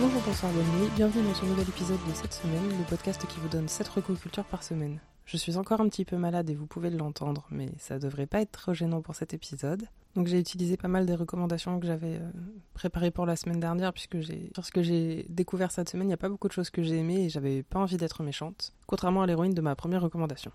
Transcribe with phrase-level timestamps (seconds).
[0.00, 3.38] Bonjour, bonsoir, bonne nuit, bienvenue dans ce nouvel épisode de cette semaine, le podcast qui
[3.38, 4.98] vous donne 7 recocultures par semaine.
[5.24, 8.40] Je suis encore un petit peu malade et vous pouvez l'entendre, mais ça devrait pas
[8.40, 9.84] être trop gênant pour cet épisode.
[10.16, 12.30] Donc j'ai utilisé pas mal des recommandations que j'avais euh,
[12.74, 16.28] préparées pour la semaine dernière, puisque j'ai, j'ai découvert cette semaine, il n'y a pas
[16.28, 19.54] beaucoup de choses que j'ai aimées et j'avais pas envie d'être méchante, contrairement à l'héroïne
[19.54, 20.50] de ma première recommandation.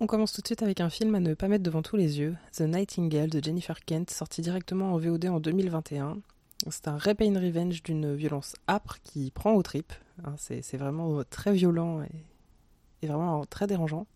[0.00, 2.18] On commence tout de suite avec un film à ne pas mettre devant tous les
[2.18, 6.18] yeux, The Nightingale de Jennifer Kent, sorti directement en VOD en 2021.
[6.68, 9.92] C'est un Rape and Revenge d'une violence âpre qui prend aux tripes.
[10.24, 12.24] Hein, c'est vraiment très violent et,
[13.02, 14.06] et vraiment très dérangeant.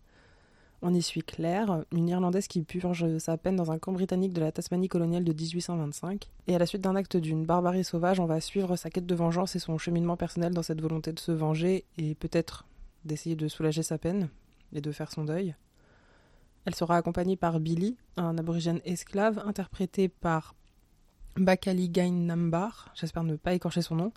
[0.83, 4.41] On y suit Claire, une Irlandaise qui purge sa peine dans un camp britannique de
[4.41, 6.31] la Tasmanie coloniale de 1825.
[6.47, 9.13] Et à la suite d'un acte d'une barbarie sauvage, on va suivre sa quête de
[9.13, 12.65] vengeance et son cheminement personnel dans cette volonté de se venger et peut-être
[13.05, 14.29] d'essayer de soulager sa peine
[14.73, 15.55] et de faire son deuil.
[16.65, 20.55] Elle sera accompagnée par Billy, un aborigène esclave interprété par
[21.37, 24.11] Bakali Gain Nambar, j'espère ne pas écorcher son nom,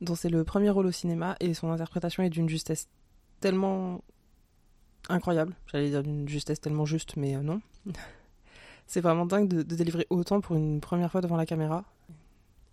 [0.00, 2.88] dont c'est le premier rôle au cinéma et son interprétation est d'une justesse
[3.40, 4.02] tellement
[5.08, 5.54] incroyable.
[5.66, 7.60] J'allais dire d'une justesse tellement juste, mais euh, non.
[8.86, 11.84] c'est vraiment dingue de, délivrer autant pour une première fois devant la caméra.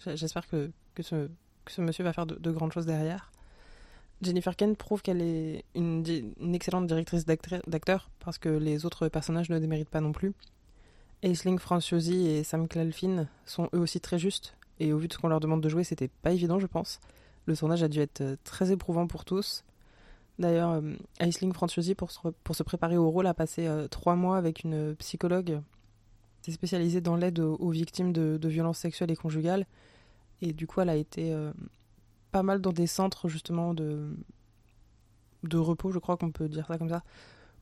[0.06, 1.30] J'espère que, que, ce,
[1.78, 3.32] monsieur va faire de, grandes choses derrière.
[4.22, 6.04] Jennifer Kent prouve qu'elle est une,
[6.40, 10.34] une, excellente directrice d'acteurs parce que les autres personnages ne déméritent pas non plus.
[11.24, 15.18] Aisling Franciosi et Sam Clalfin sont eux aussi très justes et au vu de ce
[15.18, 17.00] qu'on leur demande de jouer, c'était pas évident, je pense.
[17.46, 19.64] Le tournage a dû être euh, très éprouvant pour tous.
[20.40, 24.64] D'ailleurs, euh, Aisling Franciosi, pour se, préparer au rôle, a passé euh, trois mois avec
[24.64, 25.62] une psychologue
[26.42, 29.66] qui est spécialisée dans l'aide aux, victimes de, violences sexuelles et conjugales.
[30.42, 31.34] Et du coup, elle a été
[32.34, 34.14] pas mal dans des centres, justement, de,
[35.44, 37.02] de repos, je crois qu'on peut dire ça comme ça,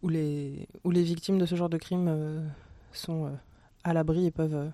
[0.02, 2.52] où les victimes de ce genre de crimes
[2.92, 3.32] sont
[3.84, 4.72] à l'abri et peuvent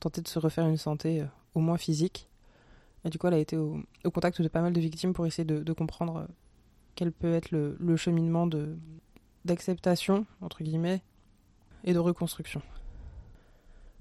[0.00, 2.28] tenter de se refaire une santé, au moins physique.
[3.04, 5.44] Et du coup, elle a été au, contact de pas mal de victimes pour essayer
[5.44, 6.26] de, comprendre
[6.94, 8.48] quel peut être le, cheminement
[9.44, 11.02] d'acceptation entre guillemets
[11.84, 12.62] et de reconstruction.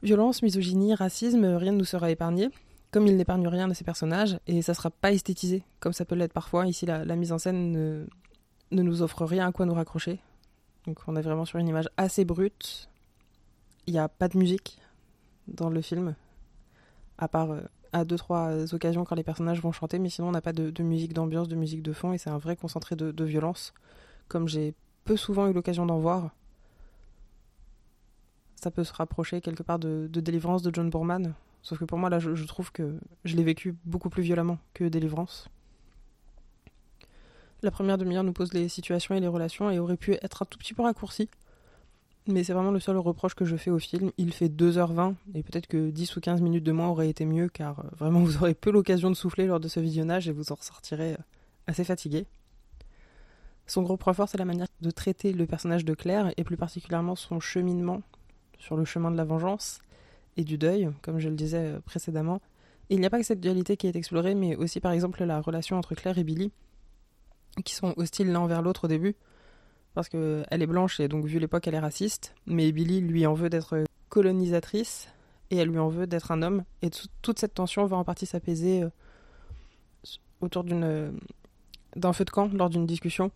[0.01, 2.49] Violence, misogynie, racisme, rien ne nous sera épargné,
[2.91, 6.15] comme il n'épargne rien de ces personnages, et ça sera pas esthétisé, comme ça peut
[6.15, 6.65] l'être parfois.
[6.67, 8.05] Ici, la, mise en scène ne,
[8.71, 10.19] ne, nous offre rien à quoi nous raccrocher.
[10.87, 12.88] Donc on est vraiment sur une image assez brute.
[13.89, 14.77] Il n'y a pas de musique
[15.47, 16.13] dans le film,
[17.17, 17.61] à part euh,
[17.91, 20.83] à deux trois occasions quand les personnages vont chanter, mais sinon on n'a pas de,
[20.83, 23.73] musique d'ambiance, de musique de fond, et c'est un vrai concentré de, violence,
[24.27, 26.29] comme j'ai peu souvent eu l'occasion d'en voir.
[28.57, 31.33] Ça peut se rapprocher quelque part de, Délivrance de John Boorman,
[31.63, 34.83] sauf que pour moi là je, trouve que je l'ai vécu beaucoup plus violemment que
[34.83, 35.49] Délivrance.
[37.63, 40.45] La première demi-heure nous pose les situations et les relations et aurait pu être un
[40.45, 41.27] tout petit peu raccourci
[42.29, 44.11] mais c'est vraiment le seul reproche que je fais au film.
[44.17, 47.49] Il fait 2h20 et peut-être que 10 ou 15 minutes de moins aurait été mieux
[47.49, 50.51] car euh, vraiment vous aurez peu l'occasion de souffler lors de ce visionnage et vous
[50.51, 51.23] en ressortirez euh,
[51.67, 52.25] assez fatigué.
[53.67, 56.57] Son gros point fort, c'est la manière de traiter le personnage de Claire et plus
[56.57, 58.01] particulièrement son cheminement
[58.57, 59.79] sur le chemin de la vengeance
[60.37, 62.41] et du deuil, comme je le disais euh, précédemment.
[62.89, 65.41] il n'y a pas que cette dualité qui est explorée, mais aussi par exemple la
[65.41, 66.51] relation entre Claire et Billy,
[67.65, 69.15] qui sont hostiles l'un envers l'autre au début,
[69.93, 73.33] parce qu'elle est blanche et donc vu l'époque elle est raciste, mais Billy lui en
[73.33, 75.07] veut d'être colonisatrice
[75.51, 76.63] et elle lui en veut d'être un homme.
[76.81, 76.89] Et
[77.21, 78.89] toute cette tension va en partie s'apaiser euh,
[80.41, 81.11] autour euh,
[81.95, 83.31] d'un feu de camp lors d'une discussion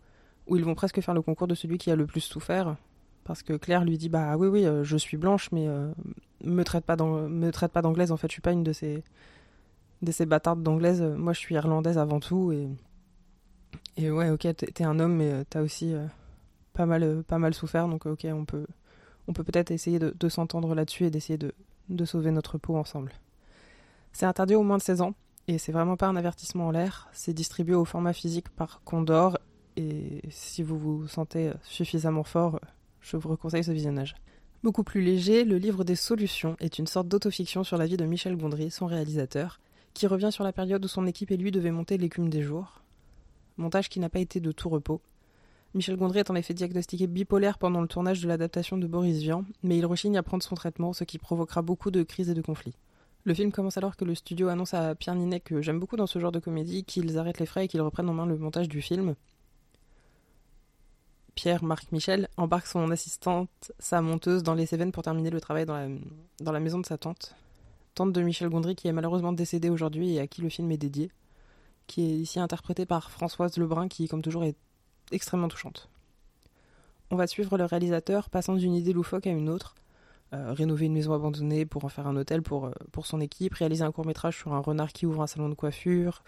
[0.46, 2.76] où ils vont presque faire le concours de celui qui a le plus souffert.
[3.24, 5.66] Parce que Claire lui dit bah oui oui euh, je suis blanche mais
[6.44, 8.12] me traite pas me traite pas d'anglaise.
[8.12, 9.02] En fait je suis pas une de ces
[10.02, 11.02] de ces bâtardes d'anglaise.
[11.02, 12.68] Moi je suis irlandaise avant tout et
[13.96, 15.94] et ouais ok t'es un homme mais t'as aussi
[16.74, 18.66] pas mal, euh, pas mal souffert, donc ok, on peut,
[19.28, 21.54] on peut peut-être essayer de, s'entendre là-dessus et d'essayer de,
[21.88, 23.12] de sauver notre peau ensemble.
[24.12, 25.14] C'est interdit au moins de 16 ans,
[25.48, 29.38] et c'est vraiment pas un avertissement en l'air, c'est distribué au format physique par Condor,
[29.76, 32.60] et si vous vous sentez suffisamment fort,
[33.00, 34.14] je vous conseille ce visionnage.
[34.62, 38.06] Beaucoup plus léger, le livre des solutions est une sorte d'autofiction sur la vie de
[38.06, 39.60] Michel Gondry, son réalisateur,
[39.92, 42.80] qui revient sur la période où son équipe et lui devaient monter l'écume des jours.
[43.58, 45.02] Montage qui n'a pas été de tout repos,
[45.74, 49.44] Michel Gondry est en effet diagnostiqué bipolaire pendant le tournage de l'adaptation de Boris Vian,
[49.64, 52.42] mais il rechigne à prendre son traitement, ce qui provoquera beaucoup de crises et de
[52.42, 52.76] conflits.
[53.24, 56.06] Le film commence alors que le studio annonce à Pierre Ninet, que j'aime beaucoup dans
[56.06, 58.68] ce genre de comédie, qu'ils arrêtent les frais et qu'ils reprennent en main le montage
[58.68, 59.16] du film.
[61.34, 65.66] Pierre, Marc Michel, embarque son assistante, sa monteuse, dans les Cévennes pour terminer le travail
[65.66, 65.88] dans la,
[66.38, 67.34] dans la maison de sa tante.
[67.96, 70.76] Tante de Michel Gondry qui est malheureusement décédée aujourd'hui et à qui le film est
[70.76, 71.10] dédié.
[71.88, 74.56] Qui est ici interprétée par Françoise Lebrun qui, comme toujours, est
[75.12, 75.88] extrêmement touchante.
[77.10, 79.74] On va suivre le réalisateur passant d'une idée loufoque à une autre,
[80.32, 83.92] rénover une maison abandonnée pour en faire un hôtel pour, pour son équipe, réaliser un
[83.92, 86.24] court métrage sur un renard qui ouvre un salon de coiffure,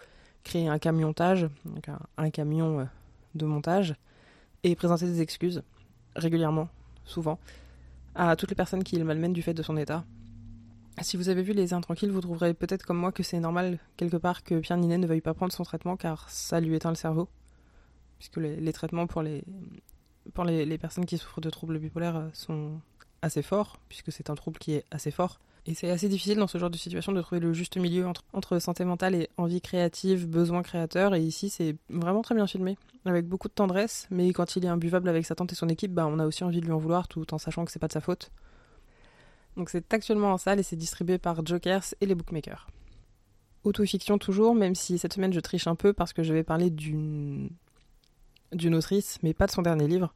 [0.47, 2.87] créer un camiontage, donc un, camion
[3.35, 3.95] de montage,
[4.63, 5.61] et présenter des excuses
[6.15, 6.69] régulièrement,
[7.05, 7.37] souvent,
[8.15, 10.05] à toutes les personnes qui le malmènent du fait de son état.
[11.01, 14.17] Si vous avez vu Les Intranquilles, vous trouverez peut-être comme moi que c'est normal quelque
[14.17, 16.95] part que Pierre Ninet ne veuille pas prendre son traitement car ça lui éteint le
[16.95, 17.27] cerveau.
[18.19, 19.43] Puisque les, traitements pour, les,
[20.77, 22.79] personnes qui souffrent de troubles bipolaires sont
[23.21, 25.39] assez forts, puisque c'est un trouble qui est assez fort.
[25.67, 28.23] Et c'est assez difficile dans ce genre de situation de trouver le juste milieu entre,
[28.31, 31.13] entre santé mentale et envie créative, besoin créateur.
[31.13, 34.07] Et ici, c'est vraiment très bien filmé, avec beaucoup de tendresse.
[34.09, 36.45] Mais quand il est imbuvable avec sa tante et son équipe, bah, on a aussi
[36.45, 38.31] envie de lui en vouloir tout en sachant que c'est pas de sa faute.
[39.57, 42.67] Donc c'est actuellement en salle et c'est distribué par Jokers et les bookmakers.
[43.63, 46.69] Autofiction toujours, même si cette semaine je triche un peu parce que je vais parler
[46.69, 47.49] d'une
[48.53, 50.13] d'une autrice, mais pas de son dernier livre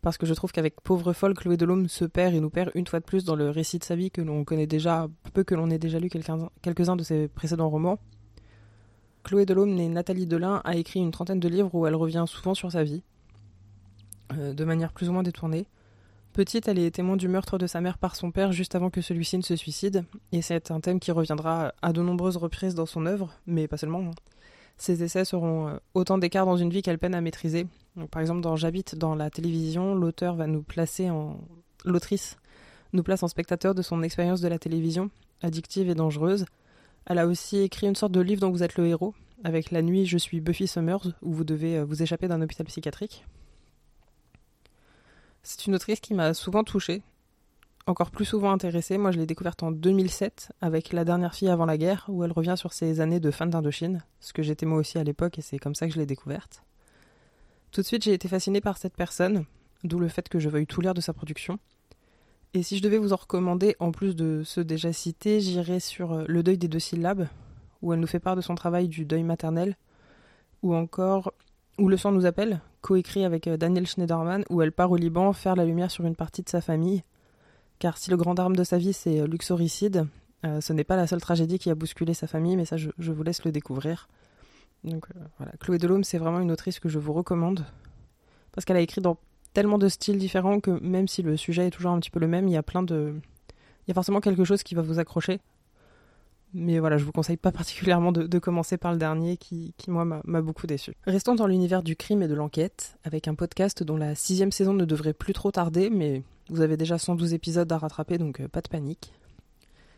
[0.00, 2.86] parce que je trouve qu'avec Pauvre folle, Chloé Delhomme se perd et nous perd une
[2.86, 5.54] fois de plus dans le récit de sa vie que l'on connaît déjà, peu que
[5.54, 7.98] l'on ait déjà lu quelques-uns de ses précédents romans.
[9.24, 12.54] Chloé Delhomme, née Nathalie Delin, a écrit une trentaine de livres où elle revient souvent
[12.54, 13.02] sur sa vie,
[14.32, 15.66] euh, de manière plus ou moins détournée.
[16.32, 19.00] Petite, elle est témoin du meurtre de sa mère par son père juste avant que
[19.00, 22.86] celui-ci ne se suicide, et c'est un thème qui reviendra à de nombreuses reprises dans
[22.86, 24.00] son œuvre, mais pas seulement.
[24.00, 24.12] Hein.
[24.78, 27.66] Ses essais seront euh, autant d'écarts dans une vie qu'elle peine à maîtriser.
[28.10, 31.38] par exemple, dans J'habite dans la télévision, l'auteur va nous placer en.
[31.84, 32.36] L'autrice
[32.92, 35.10] nous place en spectateur de son expérience de la télévision,
[35.42, 36.46] addictive et dangereuse.
[37.06, 39.14] Elle a aussi écrit une sorte de livre dont vous êtes le héros,
[39.44, 42.66] avec La nuit, je suis Buffy Summers, où vous devez euh, vous échapper d'un hôpital
[42.66, 43.24] psychiatrique.
[45.42, 47.02] C'est une autrice qui m'a souvent touchée,
[47.88, 48.98] encore plus souvent intéressée.
[48.98, 52.32] Moi, je l'ai découverte en 2007 avec La dernière fille avant la guerre, où elle
[52.32, 55.42] revient sur ses années de fin d'Indochine, ce que j'étais moi aussi à l'époque et
[55.42, 56.62] c'est comme ça que je l'ai découverte.
[57.72, 59.44] Tout de suite, j'ai été fascinée par cette personne,
[59.84, 61.58] d'où le fait que je veuille tout lire de sa production.
[62.54, 66.12] Et si je devais vous en recommander, en plus de ceux déjà cités, j'irais sur
[66.12, 67.28] euh, Le deuil des deux syllabes,
[67.82, 69.76] où elle nous fait part de son travail du deuil maternel,
[70.62, 71.32] ou encore
[71.78, 75.32] Où le sang nous appelle, coécrit avec euh, Daniel Schneiderman, où elle part au Liban
[75.32, 77.02] faire la lumière sur une partie de sa famille,
[77.78, 80.06] car si le grand drame de sa vie c'est euh, l'uxoricide,
[80.44, 82.90] euh, ce n'est pas la seule tragédie qui a bousculé sa famille, mais ça je,
[82.98, 84.08] vous laisse le découvrir.
[84.84, 87.64] Donc euh, voilà, Chloé Delhomme c'est vraiment une autrice que je vous recommande,
[88.52, 89.18] parce qu'elle a écrit dans
[89.52, 92.28] tellement de styles différents que même si le sujet est toujours un petit peu le
[92.28, 93.14] même, il y a plein de...
[93.86, 95.40] Il y a forcément quelque chose qui va vous accrocher.
[96.54, 100.42] Mais voilà, je vous conseille pas particulièrement de, commencer par le dernier qui, moi, m'a
[100.42, 100.94] beaucoup déçu.
[101.06, 104.72] Restons dans l'univers du crime et de l'enquête, avec un podcast dont la sixième saison
[104.72, 108.48] ne devrait plus trop tarder, mais vous avez déjà 112 épisodes à rattraper, donc euh,
[108.48, 109.12] pas de panique.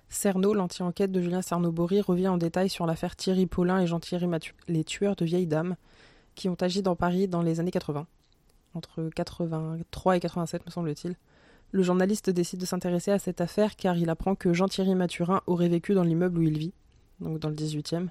[0.09, 4.55] Cerno, l'anti-enquête de Julien Cerno-Bory, revient en détail sur l'affaire Thierry Paulin et Jean-Thierry Mathieu,
[4.67, 5.77] les tueurs de vieilles dames
[6.35, 8.07] qui ont agi dans Paris dans les années 80,
[8.75, 11.17] entre 83 et 87 me semble-t-il.
[11.73, 15.69] Le journaliste décide de s'intéresser à cette affaire car il apprend que Jean-Thierry Mathurin aurait
[15.69, 16.73] vécu dans l'immeuble où il vit,
[17.21, 18.09] donc dans le 18e,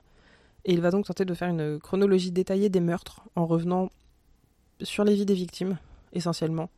[0.65, 3.89] et il va donc tenter de faire une chronologie détaillée des meurtres en revenant
[4.81, 5.77] sur les vies des victimes,
[6.13, 6.69] essentiellement,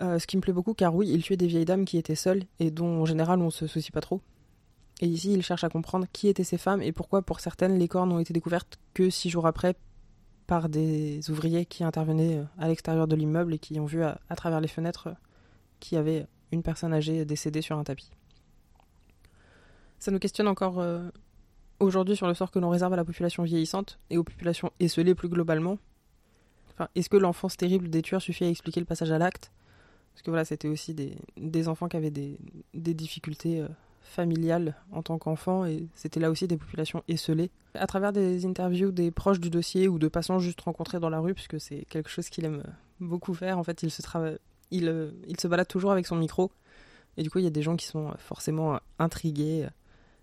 [0.00, 2.14] euh, ce qui me plaît beaucoup car oui, il tuait des vieilles dames qui étaient
[2.14, 4.20] seules et dont en général on se soucie pas trop.
[5.00, 7.88] Et ici, il cherche à comprendre qui étaient ces femmes et pourquoi pour certaines les
[7.88, 9.74] corps n'ont été découvertes que six jours après
[10.46, 14.18] par des ouvriers qui intervenaient euh, à l'extérieur de l'immeuble et qui ont vu à,
[14.36, 15.08] travers les fenêtres
[15.92, 18.10] euh, y avait une personne âgée décédée sur un tapis.
[19.98, 20.84] Ça nous questionne encore
[21.80, 25.14] aujourd'hui sur le sort que l'on réserve à la population vieillissante et aux populations esselées
[25.14, 25.78] plus globalement.
[26.72, 29.50] Enfin, est-ce que l'enfance terrible des tueurs suffit à expliquer le passage à l'acte?
[30.12, 32.38] Parce que voilà, c'était aussi des, enfants qui avaient des,
[32.74, 33.68] difficultés euh,
[34.02, 37.50] familiales en tant qu'enfants, et c'était là aussi des populations esselées.
[37.74, 41.20] À travers des interviews des proches du dossier ou de passants juste rencontrés dans la
[41.20, 42.62] rue, puisque c'est quelque chose qu'il aime
[43.00, 44.00] beaucoup faire, en fait, il se,
[44.70, 46.50] il, euh, il se balade toujours avec son micro,
[47.16, 49.68] et du coup, il y a des gens qui sont forcément intrigués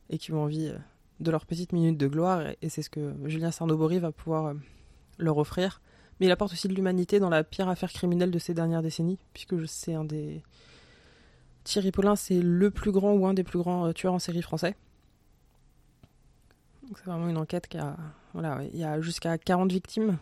[0.09, 0.71] et qui ont envie
[1.19, 4.53] de leur petite minute de gloire, et c'est ce que Julien Sarnobori va pouvoir
[5.17, 5.81] leur offrir
[6.19, 9.19] mais il apporte aussi de l'humanité dans la pire affaire criminelle de ces dernières décennies,
[9.33, 10.43] puisque c'est un des.
[11.63, 14.41] Thierry Paulin, c'est le plus grand ou un des plus grands euh, tueurs en série
[14.41, 14.75] français.
[16.95, 17.95] C'est vraiment une enquête qui a.
[18.33, 20.17] Voilà, il y a jusqu'à 40 victimes.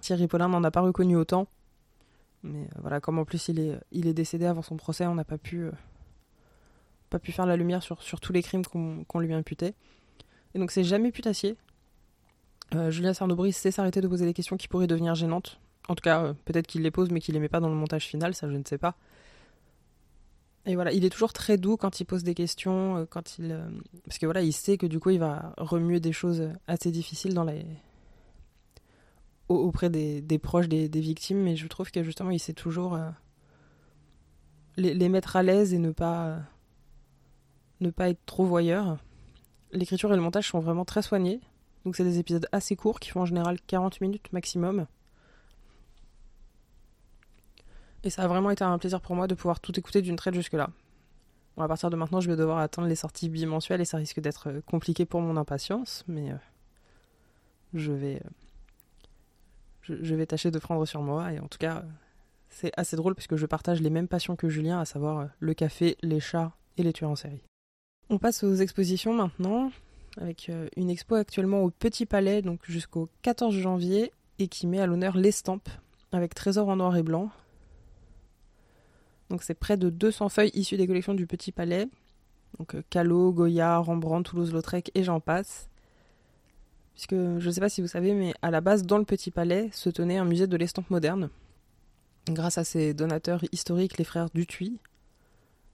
[0.00, 1.46] Thierry Paulin n'en a pas reconnu autant.
[2.42, 5.14] Mais euh, voilà, comme en plus il est, il est décédé avant son procès, on
[5.14, 5.72] n'a pas pu, euh,
[7.10, 9.74] pas pu faire la lumière sur, sur tous les crimes qu'on lui imputait.
[10.54, 11.56] Et donc c'est jamais putassier.
[12.74, 15.60] Euh, Julien Sarnobris sait s'arrêter de poser des questions qui pourraient devenir gênantes.
[15.88, 18.04] En tout cas, peut-être qu'il les pose, mais qu'il les met pas dans le montage
[18.04, 18.94] final, ça je ne sais pas.
[20.66, 23.58] Et voilà, il est toujours très doux quand il pose des questions, quand il,
[24.04, 27.32] parce que voilà, il sait que du coup, il va remuer des choses assez difficiles
[27.32, 27.64] dans les
[29.48, 32.98] auprès des, proches des, victimes, mais je trouve que justement, il sait toujours
[34.76, 36.38] les, mettre à l'aise et ne pas,
[37.80, 38.98] ne pas être trop voyeur.
[39.72, 41.40] L'écriture et le montage sont vraiment très soignés.
[41.84, 44.86] Donc c'est des épisodes assez courts qui font en général 40 minutes maximum.
[48.04, 50.34] Et ça a vraiment été un plaisir pour moi de pouvoir tout écouter d'une traite
[50.34, 50.70] jusque-là.
[51.56, 54.20] Bon, à partir de maintenant, je vais devoir attendre les sorties bimensuelles et ça risque
[54.20, 56.36] d'être euh, compliqué pour mon impatience, mais euh,
[57.74, 58.22] je vais
[59.90, 61.84] euh, je, vais tâcher de prendre sur moi et en tout cas
[62.48, 65.96] c'est assez drôle puisque je partage les mêmes passions que Julien, à savoir le café,
[66.02, 67.42] les chats et les tueurs en série.
[68.10, 69.70] On passe aux expositions maintenant,
[70.18, 74.86] avec une expo actuellement au Petit Palais, donc jusqu'au 14 janvier, et qui met à
[74.86, 75.68] l'honneur l'estampe,
[76.10, 77.30] avec trésor en noir et blanc,
[79.30, 81.88] donc c'est près de 200 feuilles issues des collections du Petit Palais.
[82.58, 85.68] Donc euh, Callot, Goya, Rembrandt, Toulouse-Lautrec et j'en passe.
[86.98, 89.30] Puisque je ne sais pas si vous savez, mais à la base, dans le Petit
[89.30, 91.30] Palais, se tenait un musée de l'estampe moderne.
[92.26, 94.80] Grâce à ses donateurs historiques, les frères Dutuy.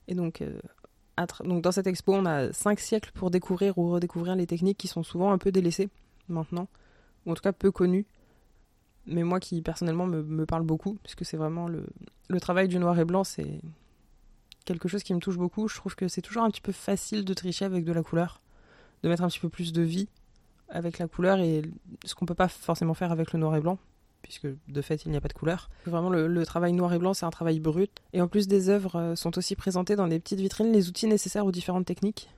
[0.07, 0.61] Et donc, euh,
[1.45, 4.87] donc dans cette expo, on a 5 siècles pour découvrir ou redécouvrir les techniques qui
[4.87, 5.89] sont souvent un peu délaissées
[6.29, 6.69] maintenant,
[7.25, 8.05] ou en tout cas peu connues
[9.07, 11.87] mais moi qui personnellement me, me parle beaucoup, puisque c'est vraiment le,
[12.29, 13.61] le travail du noir et blanc, c'est
[14.65, 15.69] quelque chose qui me touche beaucoup.
[15.69, 18.41] Je trouve que c'est toujours un petit peu facile de tricher avec de la couleur,
[19.03, 20.09] de mettre un petit peu plus de vie
[20.69, 21.63] avec la couleur et
[22.05, 23.79] ce qu'on peut pas forcément faire avec le noir et blanc,
[24.23, 25.71] puisque de fait il n'y a pas de couleur.
[25.87, 27.91] Vraiment le, travail noir et blanc c'est un travail brut.
[28.13, 31.07] Et en plus des œuvres euh, sont aussi présentées dans des petites vitrines les outils
[31.07, 32.29] nécessaires aux différentes techniques.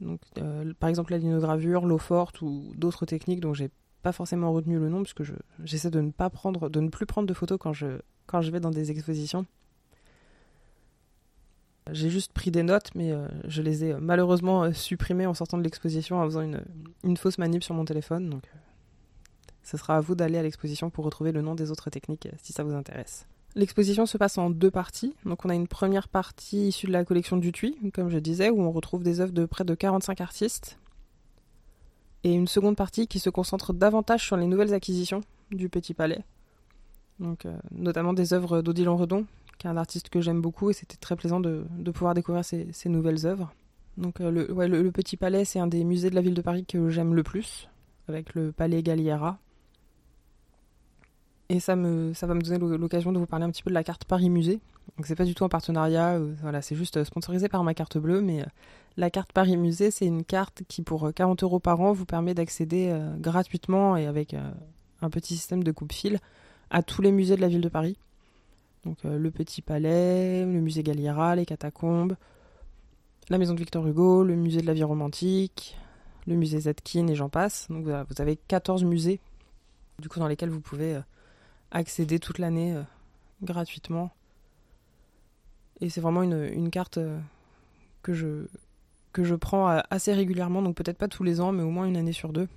[0.00, 3.70] Donc, euh, par exemple la linogravure, l'eau forte ou d'autres techniques dont j'ai
[4.02, 5.22] pas forcément retenu le nom puisque
[5.62, 8.50] j'essaie de ne pas prendre, de ne plus prendre de photos quand je, quand je
[8.50, 9.46] vais dans des expositions.
[11.90, 15.34] J'ai juste pris des notes, mais euh, je les ai euh, malheureusement euh, supprimées en
[15.34, 16.62] sortant de l'exposition en faisant une,
[17.02, 18.30] une, fausse manip sur mon téléphone.
[18.30, 18.44] Donc,
[19.62, 22.54] ce sera à vous d'aller à l'exposition pour retrouver le nom des autres techniques si
[22.54, 23.26] ça vous intéresse.
[23.54, 25.14] L'exposition se passe en deux parties.
[25.26, 28.48] Donc, on a une première partie issue de la collection du Tui, comme je disais,
[28.48, 30.78] où on retrouve des œuvres de près de 45 artistes
[32.24, 36.24] et une seconde partie qui se concentre davantage sur les nouvelles acquisitions du Petit Palais.
[37.20, 40.96] Donc, notamment des œuvres d'Odilon Redon, qui est un artiste que j'aime beaucoup, et c'était
[40.96, 43.52] très plaisant de, pouvoir découvrir ces, nouvelles œuvres.
[43.96, 46.90] Donc, euh, le, Petit Palais, c'est un des musées de la ville de Paris que
[46.90, 47.68] j'aime le plus,
[48.08, 49.38] avec le Palais Galliera.
[51.50, 53.74] Et ça, me, ça va me donner l'occasion de vous parler un petit peu de
[53.74, 54.60] la carte Paris Musée.
[54.96, 57.98] Donc, c'est pas du tout un partenariat, euh, voilà, c'est juste sponsorisé par ma carte
[57.98, 58.44] bleue, mais
[58.96, 62.06] la carte Paris Musée, c'est une carte qui, pour 40 euh, euros par an, vous
[62.06, 64.50] permet d'accéder euh, gratuitement et avec euh,
[65.02, 66.20] un petit système de coupe-fil
[66.70, 67.98] à tous les musées de la ville de Paris.
[68.84, 72.16] Donc le Petit Palais, le musée Galliera, les catacombes,
[73.30, 75.76] la maison de Victor Hugo, le musée de la vie romantique,
[76.26, 77.66] le musée Zetkin et j'en passe.
[77.70, 79.20] Donc vous avez 14 musées
[79.98, 81.00] du coup dans lesquels vous pouvez
[81.70, 82.76] accéder toute l'année
[83.42, 84.10] gratuitement.
[85.80, 86.98] Et c'est vraiment une, carte
[88.02, 91.96] que je, prends assez régulièrement, donc peut-être pas tous les ans, mais au moins une
[91.96, 92.48] année sur deux,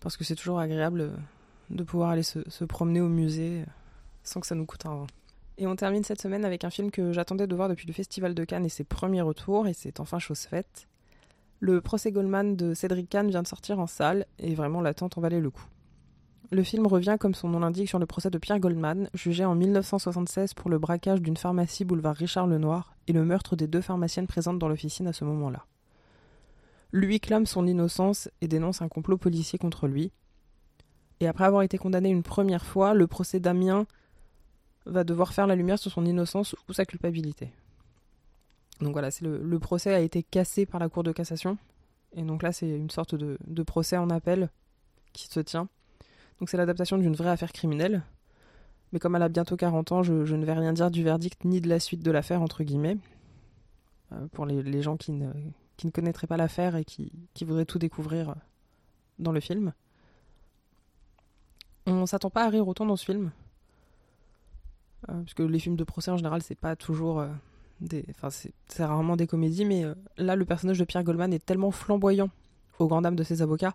[0.00, 1.16] parce que c'est toujours agréable euh,
[1.70, 3.70] de pouvoir aller se, promener au musée euh,
[4.22, 5.06] sans que ça nous coûte un.
[5.58, 8.34] Et on termine cette semaine avec un film que j'attendais de voir depuis le Festival
[8.34, 10.88] de Cannes et ses premiers retours, et c'est enfin chose faite.
[11.60, 15.20] Le procès Goldman de Cédric Kahn vient de sortir en salle, et vraiment l'attente en
[15.20, 15.66] valait le coup.
[16.50, 19.54] Le film revient, comme son nom l'indique, sur le procès de Pierre Goldman, jugé en
[19.54, 24.26] 1976 pour le braquage d'une pharmacie boulevard Richard Lenoir et le meurtre des deux pharmaciennes
[24.26, 25.66] présentes dans l'officine à ce moment-là
[26.92, 30.12] lui clame son innocence et dénonce un complot policier contre lui.
[31.20, 33.86] Et après avoir été condamné une première fois, le procès d'Amiens
[34.86, 37.52] va devoir faire la lumière sur son innocence ou sa culpabilité.
[38.80, 41.56] Donc voilà, c'est le, procès a été cassé par la Cour de cassation.
[42.14, 44.50] Et donc là, c'est une sorte de, procès en appel
[45.12, 45.68] qui se tient.
[46.40, 48.02] Donc c'est l'adaptation d'une vraie affaire criminelle.
[48.92, 51.60] Mais comme elle a bientôt 40 ans, je, ne vais rien dire du verdict ni
[51.60, 52.98] de la suite de l'affaire, entre guillemets.
[54.12, 55.30] Euh, pour les, gens qui ne,
[55.84, 58.34] ne connaîtraient pas l'affaire et qui, voudraient tout découvrir euh,
[59.18, 59.72] dans le film.
[61.86, 63.32] On s'attend pas à rire autant dans ce film.
[65.08, 67.28] Euh, parce que les films de procès en général, c'est pas toujours euh,
[67.80, 68.04] des.
[68.10, 69.84] Enfin, c'est rarement des comédies, mais
[70.16, 72.30] là, le personnage de Pierre Goldman est tellement flamboyant
[72.78, 73.74] aux grandes dames de ses avocats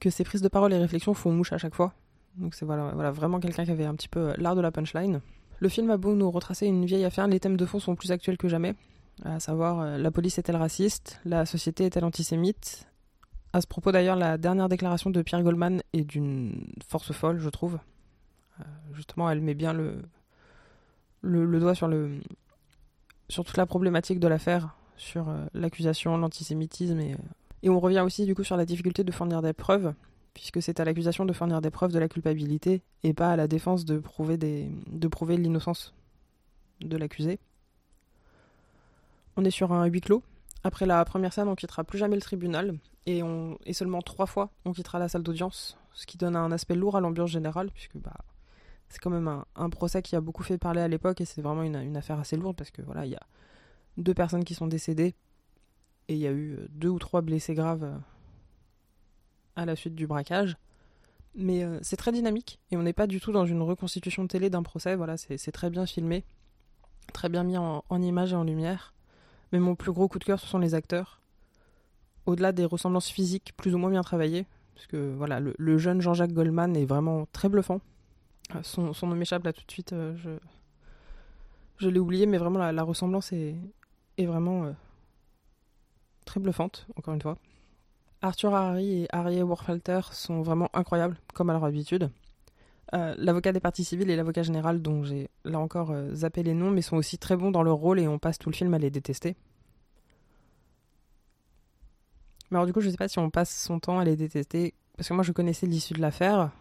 [0.00, 1.92] que ses prises de parole et réflexions font mouche à chaque fois.
[2.36, 5.20] Donc c'est voilà, voilà, vraiment quelqu'un qui avait un petit peu l'art de la punchline.
[5.58, 8.12] Le film a beau nous retracer une vieille affaire, les thèmes de fond sont plus
[8.12, 8.74] actuels que jamais
[9.24, 12.86] à savoir euh, la police est-elle raciste, la société est-elle antisémite?
[13.52, 17.48] À ce propos d'ailleurs, la dernière déclaration de Pierre Goldman est d'une force folle, je
[17.48, 17.78] trouve.
[18.60, 20.02] Euh, justement, elle met bien le,
[21.26, 22.20] le, doigt sur, le,
[23.28, 27.16] sur toute la problématique de l'affaire, sur euh, l'accusation, l'antisémitisme et,
[27.62, 29.94] et on revient aussi du coup sur la difficulté de fournir des preuves,
[30.34, 33.48] puisque c'est à l'accusation de fournir des preuves de la culpabilité et pas à la
[33.48, 35.94] défense de prouver, de prouver l'innocence
[36.80, 37.40] de l'accusé.
[39.36, 40.22] On est sur un huis clos.
[40.62, 43.22] Après la première scène, on quittera plus jamais le tribunal et
[43.72, 47.00] seulement trois fois on quittera la salle d'audience, ce qui donne un aspect lourd à
[47.00, 48.16] l'ambiance générale puisque bah,
[48.88, 51.62] c'est quand même un, procès qui a beaucoup fait parler à l'époque et c'est vraiment
[51.62, 53.26] une, affaire assez lourde parce que voilà, il y a
[53.96, 55.14] deux personnes qui sont décédées
[56.08, 58.00] et il y a eu deux ou trois blessés graves
[59.56, 60.56] à la suite du braquage.
[61.34, 64.48] Mais euh, c'est très dynamique et on n'est pas du tout dans une reconstitution télé
[64.50, 64.94] d'un procès.
[64.94, 66.24] Voilà, c'est très bien filmé,
[67.12, 68.94] très bien mis en, en image et en lumière.
[69.52, 71.20] Mais mon plus gros coup de cœur, ce sont les acteurs.
[72.24, 76.32] Au-delà des ressemblances physiques plus ou moins bien travaillées, parce que voilà, le, jeune Jean-Jacques
[76.32, 77.80] Goldman est vraiment très bluffant.
[78.54, 80.16] Euh, son, nom m'échappe là tout de suite, euh,
[81.78, 83.56] je, l'ai oublié, mais vraiment la, ressemblance est,
[84.18, 84.74] vraiment
[86.24, 87.38] très bluffante, encore une fois.
[88.22, 92.10] Arthur Harry et Harry Warfalter sont vraiment incroyables, comme à leur habitude.
[92.94, 96.54] Euh, l'avocat des parties civiles et l'avocat général, dont j'ai là encore euh, zappé les
[96.54, 98.74] noms, mais sont aussi très bons dans leur rôle et on passe tout le film
[98.74, 99.36] à les détester.
[102.50, 104.74] Mais alors du coup, je sais pas si on passe son temps à les détester,
[104.96, 106.52] parce que moi je connaissais l'issue de l'affaire,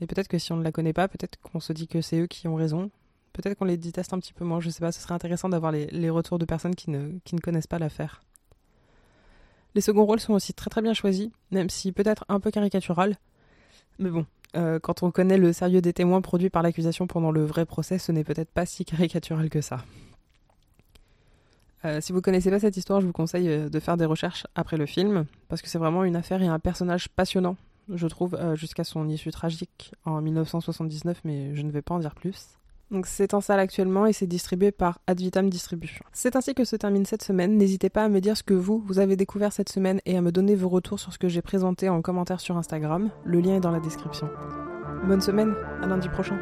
[0.00, 2.20] mais peut-être que si on ne la connaît pas, peut-être qu'on se dit que c'est
[2.20, 2.90] eux qui ont raison,
[3.32, 5.72] peut-être qu'on les déteste un petit peu moins, je sais pas, ce serait intéressant d'avoir
[5.72, 8.22] les, retours de personnes qui ne, ne connaissent pas l'affaire.
[9.74, 13.16] Les seconds rôles sont aussi très très bien choisis, même si peut-être un peu caricatural.
[13.98, 14.24] Mais bon,
[14.56, 17.98] euh, quand on connaît le sérieux des témoins produits par l'accusation pendant le vrai procès,
[17.98, 19.84] ce n'est peut-être pas si caricatural que ça.
[21.84, 24.46] Euh, si vous connaissez pas cette histoire, je vous conseille euh, de faire des recherches
[24.54, 27.56] après le film, parce que c'est vraiment une affaire et un personnage passionnant,
[27.88, 32.14] je trouve, jusqu'à son issue tragique en 1979, mais je ne vais pas en dire
[32.14, 32.58] plus.
[32.90, 36.04] Donc c'est en salle actuellement et c'est distribué par Advitam Distribution.
[36.12, 37.56] C'est ainsi que se termine cette semaine.
[37.56, 40.20] N'hésitez pas à me dire ce que vous, vous avez découvert cette semaine et à
[40.20, 43.10] me donner vos retours sur ce que j'ai présenté en commentaire sur Instagram.
[43.24, 44.28] Le lien est dans la description.
[45.06, 46.38] Bonne semaine, à lundi prochain.